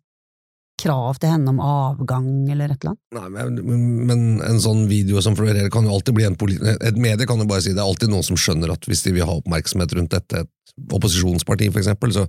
[0.83, 3.03] krav til henne om avgang eller et eller annet?
[3.15, 6.75] Nei, men, men en sånn video som florerer kan jo alltid bli en politi...
[6.83, 9.15] Et medie kan jo bare si det er alltid noen som skjønner at hvis de
[9.15, 12.27] vil ha oppmerksomhet rundt dette, et opposisjonsparti for eksempel, så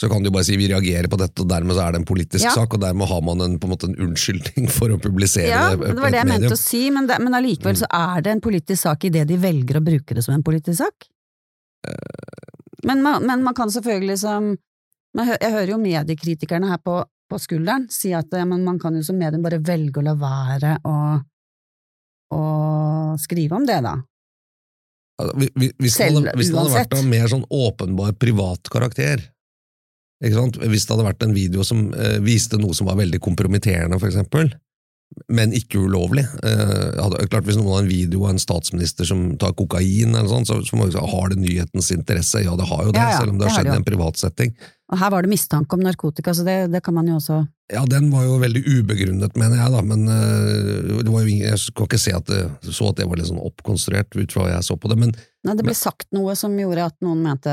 [0.00, 2.06] så kan du bare si vi reagerer på dette, og dermed så er det en
[2.06, 2.52] politisk ja.
[2.54, 5.64] sak, og dermed har man en, på en måte en unnskyldning for å publisere ja,
[5.74, 5.90] det.
[5.90, 7.80] Det var det jeg mente å si, men, det, men allikevel mm.
[7.82, 10.78] så er det en politisk sak idet de velger å bruke det som en politisk
[10.84, 11.08] sak.
[12.86, 14.48] Men man, men man kan selvfølgelig som
[15.16, 16.98] Jeg hører jo mediekritikerne her på,
[17.30, 20.74] på skulderen si at ja, man kan jo som medium bare velge å la være
[20.86, 20.94] å,
[22.36, 22.42] å
[23.18, 23.96] skrive om det, da.
[25.34, 29.24] Hvis, hvis, det hadde, hvis det hadde vært av mer sånn åpenbar privat karakter,
[30.18, 34.50] hvis det hadde vært en video som eh, viste noe som var veldig kompromitterende, eksempel,
[35.32, 39.22] men ikke ulovlig eh, hadde, klart Hvis noen har en video av en statsminister som
[39.40, 42.42] tar kokain, eller sånt, så, så, så har det nyhetens interesse.
[42.44, 44.52] Ja, det har jo det, ja, ja, selv om det har skjedd i en privatsetting.
[44.92, 47.40] Og Her var det mistanke om narkotika, så det, det, kan man jo også
[47.72, 51.88] Ja, den var jo veldig ubegrunnet, mener jeg, da, men det var jo jeg kan
[51.88, 54.68] ikke se at det, så at det var litt sånn oppkonstruert ut fra hva jeg
[54.68, 55.12] så på det, men
[55.44, 57.52] Nei, det ble men, sagt noe som gjorde at noen mente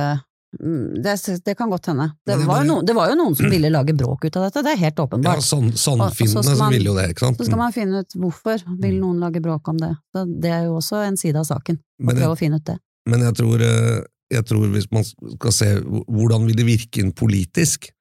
[1.04, 1.16] det,
[1.46, 2.10] det, kan godt hende.
[2.26, 4.64] Det, det, var no, det, var jo noen som ville lage bråk ut av dette,
[4.66, 5.42] det er helt åpenbart.
[5.42, 7.40] Ja, sånn, Sannfinnene som ville jo det, ikke sant.
[7.40, 9.02] Så skal man finne ut hvorfor vil mm.
[9.02, 9.92] noen lage bråk om det.
[10.16, 12.78] Så det er jo også en side av saken, å prøve å finne ut det.
[13.12, 14.00] Men jeg tror, eh,
[14.34, 17.92] jeg tror, hvis man skal se hvordan vil det virke inn politisk,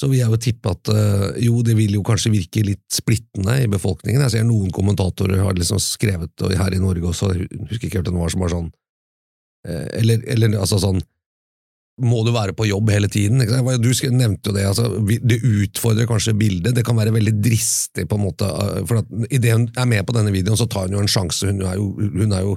[0.00, 3.60] så vil jeg jo tippe at eh, jo, det vil jo kanskje virke litt splittende
[3.62, 4.24] i befolkningen.
[4.26, 8.10] Jeg ser noen kommentatorer har liksom skrevet her i Norge også, jeg husker ikke helt
[8.10, 8.70] hvem det var som var sånn
[9.68, 11.02] eh, eller, eller altså sånn
[12.02, 13.38] må du være på jobb hele tiden?
[13.38, 16.74] Du nevnte jo det, altså, det utfordrer kanskje bildet.
[16.74, 18.48] Det kan være veldig dristig, på en måte.
[18.48, 21.10] Eh, for at Idet hun er med på denne videoen, så tar hun jo en
[21.10, 21.46] sjanse.
[21.46, 22.56] Hun er jo, hun er jo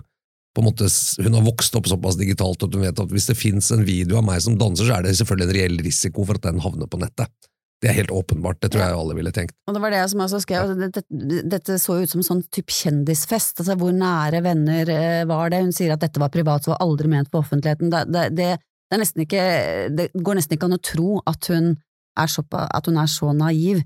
[0.58, 0.90] på en måte,
[1.22, 4.18] hun har vokst opp såpass digitalt at hun vet at hvis det fins en video
[4.18, 6.90] av meg som danser, så er det selvfølgelig en reell risiko for at den havner
[6.90, 7.30] på nettet.
[7.78, 9.54] Det er helt åpenbart, det tror jeg alle ville tenkt.
[9.70, 11.04] Og det var det som også skrev, dette,
[11.46, 15.62] dette så ut som en sånn type kjendisfest, altså hvor nære venner eh, var det?
[15.68, 17.94] Hun sier at dette var privat, så var aldri ment på offentligheten.
[17.94, 18.50] Det, det, det,
[18.92, 19.44] det, ikke,
[19.92, 21.76] det går nesten ikke an å tro at hun
[22.18, 23.84] er så, at hun er så naiv.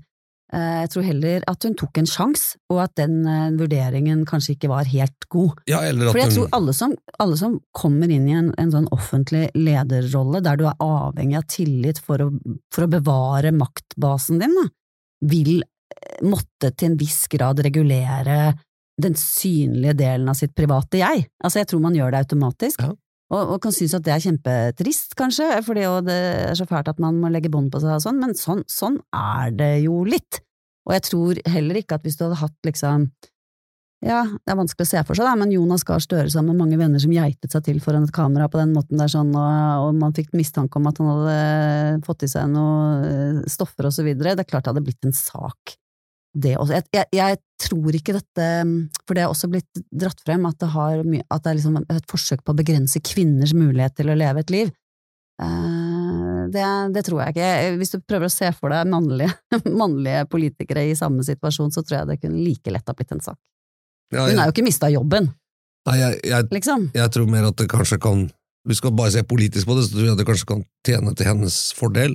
[0.52, 4.56] Eh, jeg tror heller at hun tok en sjanse, og at den uh, vurderingen kanskje
[4.56, 5.62] ikke var helt god.
[5.70, 6.92] Ja, For jeg tror alle som,
[7.24, 11.46] alle som, kommer inn i en, en, sånn offentlig lederrolle, der du er avhengig av
[11.48, 12.28] tillit for å,
[12.72, 14.66] for å bevare maktbasen din, da,
[15.32, 18.52] vil eh, måtte til en viss grad regulere
[19.02, 21.24] den synlige delen av sitt private jeg.
[21.40, 22.84] Altså, jeg tror man gjør det automatisk.
[22.84, 22.92] Ja.
[23.32, 26.16] Og, og, kan synes at det er kjempetrist, kanskje, fordi det
[26.52, 28.98] er så fælt at man må legge bånd på seg og sånn, men sånn, sånn,
[29.16, 30.42] er det jo litt.
[30.84, 33.08] Og jeg tror heller ikke at hvis du hadde hatt liksom
[34.02, 36.64] ja, det er vanskelig å se for seg, da, men Jonas Gahr Støre sammen med
[36.64, 39.84] mange venner som geitet seg til foran et kamera på den måten der sånn, og,
[39.86, 43.94] og man fikk mistanke om at han hadde fått i seg noe eh, stoffer og
[43.94, 45.76] så videre, det er klart det hadde blitt en sak
[46.32, 46.78] det også.
[46.78, 48.46] Jeg, jeg, jeg, tror ikke dette
[49.06, 50.70] For det er også blitt dratt frem at det,
[51.06, 54.42] mye, at det er liksom et forsøk på å begrense kvinners mulighet til å leve
[54.42, 54.72] et liv.
[55.42, 56.64] Uh, det,
[56.94, 57.50] det, tror jeg ikke.
[57.80, 59.30] Hvis du prøver å se for deg mannlige,
[59.82, 63.24] mannlige, politikere i samme situasjon, så tror jeg det kunne like lett ha blitt en
[63.24, 63.38] sak.
[64.12, 65.30] Ja, Hun har jo ikke mista jobben.
[65.88, 66.90] Nei, jeg, liksom.
[66.94, 68.28] jeg tror mer at det kanskje kan
[68.62, 71.26] Vi skal bare se politisk på det, så tror jeg det kanskje kan tjene til
[71.26, 72.12] hennes fordel.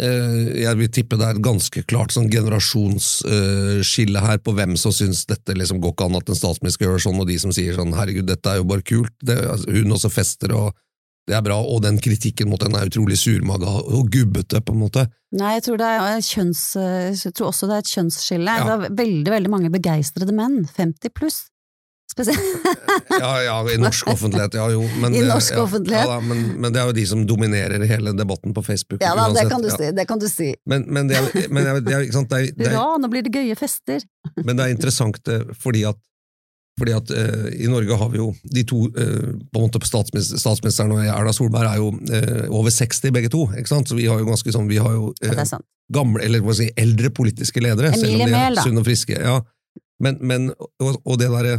[0.00, 4.94] Eh, jeg vil tippe det er et ganske klart sånn generasjonsskille her på hvem som
[4.96, 7.76] syns dette liksom går ikke an at en statsminister gjør sånn, og de som sier
[7.76, 9.12] sånn herregud, dette er jo bare kult.
[9.20, 10.72] Det, altså, hun også fester, og
[11.28, 14.80] det er bra, og den kritikken mot henne er utrolig surmaga og gubbete, på en
[14.86, 15.04] måte.
[15.36, 18.56] Nei, jeg tror, det er kjønns, jeg tror også det er et kjønnsskille.
[18.56, 18.64] Ja.
[18.66, 21.42] Det er veldig, veldig mange begeistrede menn, 50 pluss,
[23.20, 24.82] ja, ja, i norsk offentlighet, ja jo.
[25.02, 26.08] Men, I norsk ja, offentlighet?
[26.08, 29.02] Ja, men, men, det er jo de som dominerer hele debatten på Facebook.
[29.04, 31.94] Ja da, det kan, si, det kan, du si, Men, men, det, er, men det,
[31.94, 34.02] er, sant, det, er, det er, Hurra, nå blir det gøye fester!
[34.46, 36.00] men det er interessant eh, fordi at,
[36.80, 40.40] fordi at uh, i Norge har vi jo de to uh, på en måte statsminister,
[40.40, 43.46] Statsministeren og Erna Solberg er jo uh, over 60 begge to.
[43.54, 43.90] ikke sant?
[43.90, 45.12] Så vi har jo ganske sånn, vi har jo
[45.92, 49.18] gamle, eller hva si, eldre politiske ledere, Emilie selv om de er sunne og friske.
[49.18, 49.40] ja.
[50.00, 50.48] Men, men,
[50.80, 51.58] og, og det derre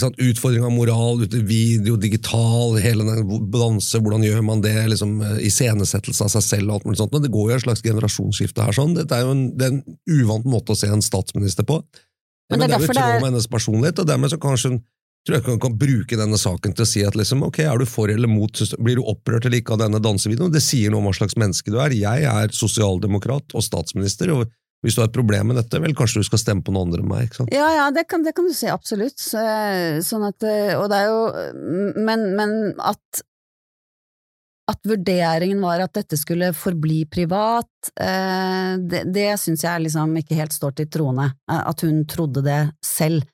[0.00, 6.24] Utfordring av moral, video, digital, hele den balanse, hvordan gjør man det, liksom, eh, iscenesettelse
[6.24, 7.12] av seg selv og alt mulig sånt.
[7.12, 8.72] Men det går jo et slags generasjonsskifte her.
[8.72, 8.94] sånn.
[8.96, 11.82] Dette er jo en, det er en uvant måte å se en statsminister på.
[12.48, 14.80] Men, men det, er jo i tråd med hennes personlighet, og dermed så kanskje hun
[15.22, 17.78] tror jeg ikke hun kan bruke denne saken til å si at liksom, ok, er
[17.78, 20.50] du for eller mot, blir du opprørt eller ikke av denne dansevideoen?
[20.50, 21.94] Det sier noe om hva slags menneske du er.
[21.94, 24.48] Jeg er sosialdemokrat og statsminister, og
[24.82, 27.02] hvis du har et problem med dette, vel, kanskje du skal stemme på noen andre
[27.04, 27.26] enn meg?
[27.28, 27.52] ikke sant?
[27.54, 29.20] Ja, ja, det kan, det kan du si, absolutt.
[29.22, 31.20] Sånn at, eh, og det er jo
[32.02, 33.22] Men, men at
[34.70, 40.38] at vurderingen var at dette skulle forbli privat, eh, det, det syns jeg liksom ikke
[40.38, 41.26] helt står til troende.
[41.50, 43.26] Eh, at hun trodde det selv.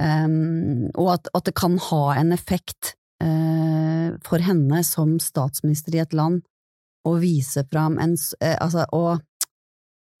[0.00, 2.94] Og at, at det kan ha en effekt
[4.24, 6.38] for henne som statsminister i et land
[7.04, 9.18] å vise fram en Altså, å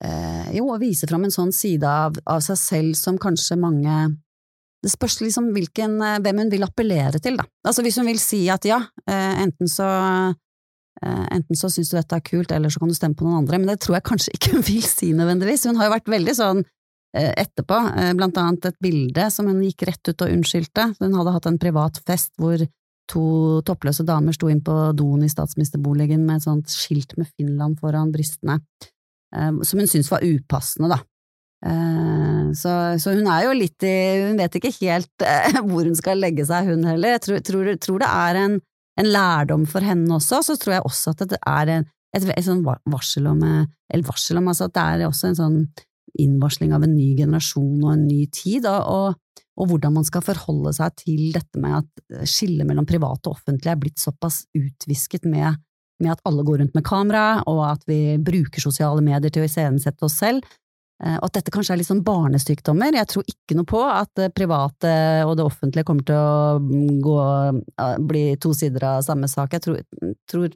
[0.04, 4.00] eh, jo, å vise fram en sånn side av, av, seg selv som kanskje mange
[4.80, 7.44] Det spørs liksom hvilken, eh, hvem hun vil appellere til, da.
[7.68, 11.96] Altså hvis hun vil si at ja, eh, enten så eh, Enten så syns du
[11.96, 14.04] dette er kult, eller så kan du stemme på noen andre, men det tror jeg
[14.08, 15.64] kanskje ikke hun vil si nødvendigvis.
[15.70, 16.60] Hun har jo vært veldig sånn
[17.16, 20.90] eh, etterpå, eh, blant annet et bilde som hun gikk rett ut og unnskyldte.
[21.00, 22.66] Hun hadde hatt en privat fest hvor
[23.10, 23.24] to
[23.66, 28.12] toppløse damer sto inn på doen i statsministerboligen med et sånt skilt med Finland foran
[28.14, 28.60] brystene.
[29.36, 31.00] Eh, som hun syntes var upassende, da.
[31.66, 33.92] Eh, så, så, hun er jo litt i
[34.24, 37.16] Hun vet ikke helt eh, hvor hun skal legge seg, hun heller.
[37.16, 38.58] Jeg tror, tror, tror det er en,
[39.00, 40.42] en, lærdom for henne også.
[40.46, 44.40] Så tror jeg også at det er en, et, et, sånn varsel om Eller varsel
[44.40, 45.62] om altså at det er også en sånn
[46.18, 50.24] innvarsling av en ny generasjon og en ny tid, og, og, og, hvordan man skal
[50.26, 55.28] forholde seg til dette med at skillet mellom privat og offentlig er blitt såpass utvisket
[55.30, 55.54] med
[56.02, 59.48] med at alle går rundt med kamera, og at vi bruker sosiale medier til å
[59.48, 60.46] iscenesette oss selv.
[61.00, 62.96] Eh, og at dette kanskje er litt sånn barnesykdommer.
[62.98, 64.94] Jeg tror ikke noe på at det private
[65.26, 67.20] og det offentlige kommer til å mm, gå,
[68.08, 69.56] bli to sider av samme sak.
[69.56, 69.80] Jeg tror,
[70.28, 70.50] tror,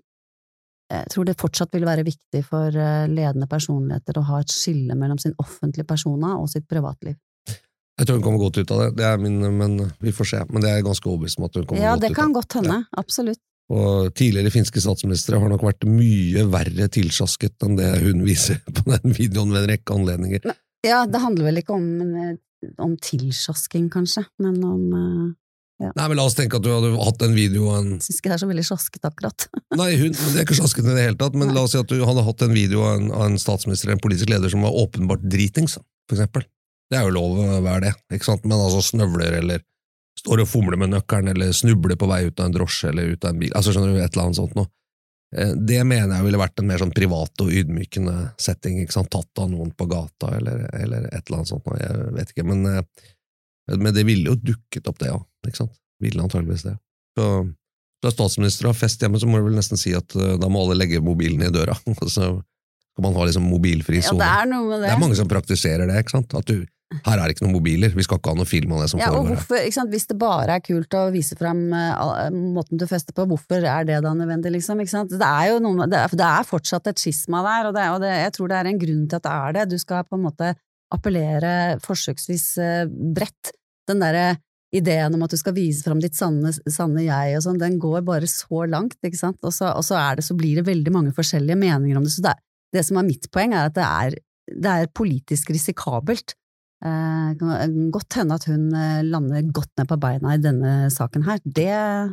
[0.92, 4.98] jeg tror, det fortsatt vil være viktig for eh, ledende personligheter å ha et skille
[4.98, 7.16] mellom sin offentlige persona og sitt privatliv.
[7.94, 10.38] Jeg tror hun kommer godt ut av det, det min, men vi får se.
[10.50, 12.08] Men det er ganske overbevist om at hun kommer ja, godt ut av det.
[12.10, 12.78] Ja, det kan godt hende.
[12.82, 13.00] Ja.
[13.04, 13.40] Absolutt.
[13.72, 18.84] Og tidligere finske statsministre har nok vært mye verre tilsjasket enn det hun viser på
[18.90, 20.50] den videoen ved en rekke anledninger.
[20.84, 21.86] Ja, det handler vel ikke om,
[22.84, 25.32] om tilsjasking, kanskje, men om, eh,
[25.82, 25.88] Ja.
[25.98, 28.30] Nei, men La oss tenke at du hadde hatt en video og en Syns ikke
[28.30, 29.46] det er så veldig sjasket, akkurat.
[29.80, 31.56] Nei, hun, det er ikke sjasket i det hele tatt, men Nei.
[31.56, 33.98] la oss si at du hadde hatt en video av en, av en statsminister eller
[33.98, 35.74] en politisk leder som var åpenbart dritings,
[36.06, 36.46] for eksempel.
[36.92, 38.46] Det er jo lov å være det, ikke sant?
[38.46, 39.64] men altså snøvler eller
[40.20, 43.24] står og fomler med nøkkelen eller snubler på vei ut av en drosje eller ut
[43.24, 44.68] av en bil, altså skjønner du, et eller annet sånt noe.
[45.36, 49.10] Eh, Det mener jeg ville vært en mer sånn privat og ydmykende setting, ikke sant?
[49.10, 52.46] tatt av noen på gata eller, eller et eller annet sånt, noe, jeg vet ikke,
[52.52, 53.04] men, eh,
[53.76, 55.74] men det ville jo dukket opp det, ja, ikke sant?
[56.02, 56.76] Ville antageligvis det.
[57.18, 57.28] Så
[58.02, 60.34] du er statsminister og har fest hjemme, så må du vel nesten si at eh,
[60.38, 61.72] da må alle legge mobilen i døra.
[62.04, 62.10] Så
[62.94, 64.90] skal man ha liksom mobilfri Ja, det er noe med det det.
[64.92, 65.96] er mange som praktiserer det.
[66.02, 66.34] ikke sant?
[66.38, 66.60] At du,
[67.06, 69.00] her er det ikke noen mobiler, vi skal ikke ha noe film av det som
[69.02, 69.88] Ja, foregår hvorfor?
[69.92, 73.88] Hvis det bare er kult å vise frem uh, måten du fester på, hvorfor er
[73.88, 74.82] det da nødvendig, liksom?
[74.84, 78.00] Det er jo noen, det er, det er fortsatt et skisma der, og, det, og
[78.04, 79.68] det, jeg tror det er en grunn til at det er det.
[79.74, 80.54] Du skal på en måte
[80.94, 83.54] appellere forsøksvis uh, bredt.
[83.88, 84.34] Den derre
[84.74, 88.02] ideen om at du skal vise frem ditt sanne, sanne jeg og sånn, den går
[88.06, 89.38] bare så langt, ikke sant?
[89.46, 92.14] Og så, og så, er det, så blir det veldig mange forskjellige meninger om det.
[92.14, 92.34] Så det,
[92.74, 94.16] det som er mitt poeng, er at det er,
[94.50, 96.34] det er politisk risikabelt.
[96.84, 101.24] Eh, kan godt hende at hun eh, lander godt ned på beina i denne saken
[101.24, 101.40] her.
[101.44, 101.70] Det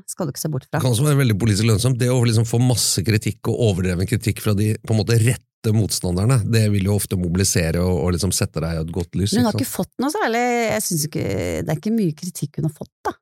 [0.08, 0.78] skal du ikke se bort fra.
[0.80, 2.00] Det kan også være veldig politisk lønnsomt.
[2.00, 5.74] Det å liksom få masse kritikk og overdreven kritikk fra de på en måte rette
[5.76, 9.36] motstanderne, det vil jo ofte mobilisere og, og liksom sette deg i et godt lys.
[9.36, 12.16] Men hun har ikke ikke fått noe særlig Jeg synes ikke Det er ikke mye
[12.18, 13.14] kritikk hun har fått, da.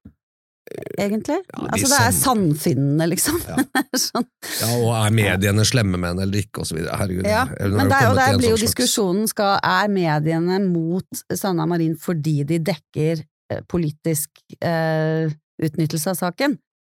[1.00, 1.40] Egentlig.
[1.40, 3.40] Ja, de altså, det er sann- sannfinnende, liksom.
[3.48, 3.64] Ja.
[4.08, 4.28] sånn.
[4.60, 7.00] Ja, og er mediene slemme med henne eller ikke, videre.
[7.00, 7.28] Herregud.
[7.30, 12.42] Ja, men der, der blir jo sånn diskusjonen skal, er mediene mot Sanna Marin fordi
[12.50, 16.58] de dekker eh, politisk eh, utnyttelse av saken?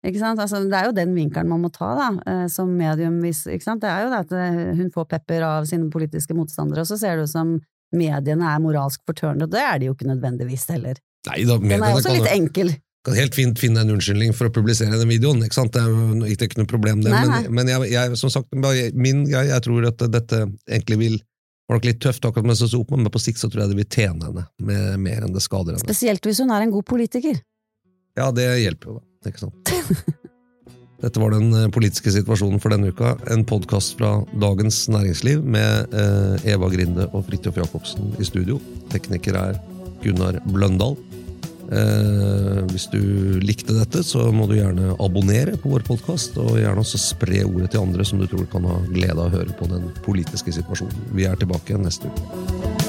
[0.08, 0.40] Ikke sant?
[0.40, 3.20] Altså, det er jo den vinkelen man må ta da, eh, som medium.
[3.28, 3.84] Ikke sant?
[3.84, 7.00] Det er jo det at eh, hun får pepper av sine politiske motstandere, og så
[7.02, 7.58] ser det ut som
[7.96, 11.00] mediene er moralsk fortørnet, og det er de jo ikke nødvendigvis heller.
[11.28, 12.72] Nei da, Den er også litt enkel.
[13.10, 15.42] Kan helt fint finne en unnskyldning for å publisere den videoen.
[15.46, 15.74] ikke sant?
[15.76, 17.14] Det er ikke, ikke noe problem, det.
[17.14, 17.42] Nei, nei.
[17.48, 21.20] Men, men jeg, jeg, som sagt, min greie, jeg tror at dette egentlig vil
[21.70, 23.72] var nok litt tøft akkurat mens det sto opp, men på sikt så tror jeg
[23.76, 25.86] det vil tjene henne med mer enn det skader henne.
[25.86, 27.38] Spesielt hvis hun er en god politiker.
[28.18, 29.30] Ja, det hjelper jo, da.
[29.30, 29.70] Ikke sant?
[31.04, 33.14] Dette var den eh, politiske situasjonen for denne uka.
[33.32, 38.58] En podkast fra Dagens Næringsliv med eh, Eva Grinde og Fridtjof Jacobsen i studio.
[38.92, 39.62] Tekniker er
[40.02, 40.98] Gunnar Bløndal.
[41.70, 43.02] Eh, hvis du
[43.46, 47.72] likte dette, så må du gjerne abonnere på vår podkast, og gjerne også spre ordet
[47.76, 51.10] til andre som du tror kan ha glede av å høre på den politiske situasjonen.
[51.14, 52.89] Vi er tilbake neste uke.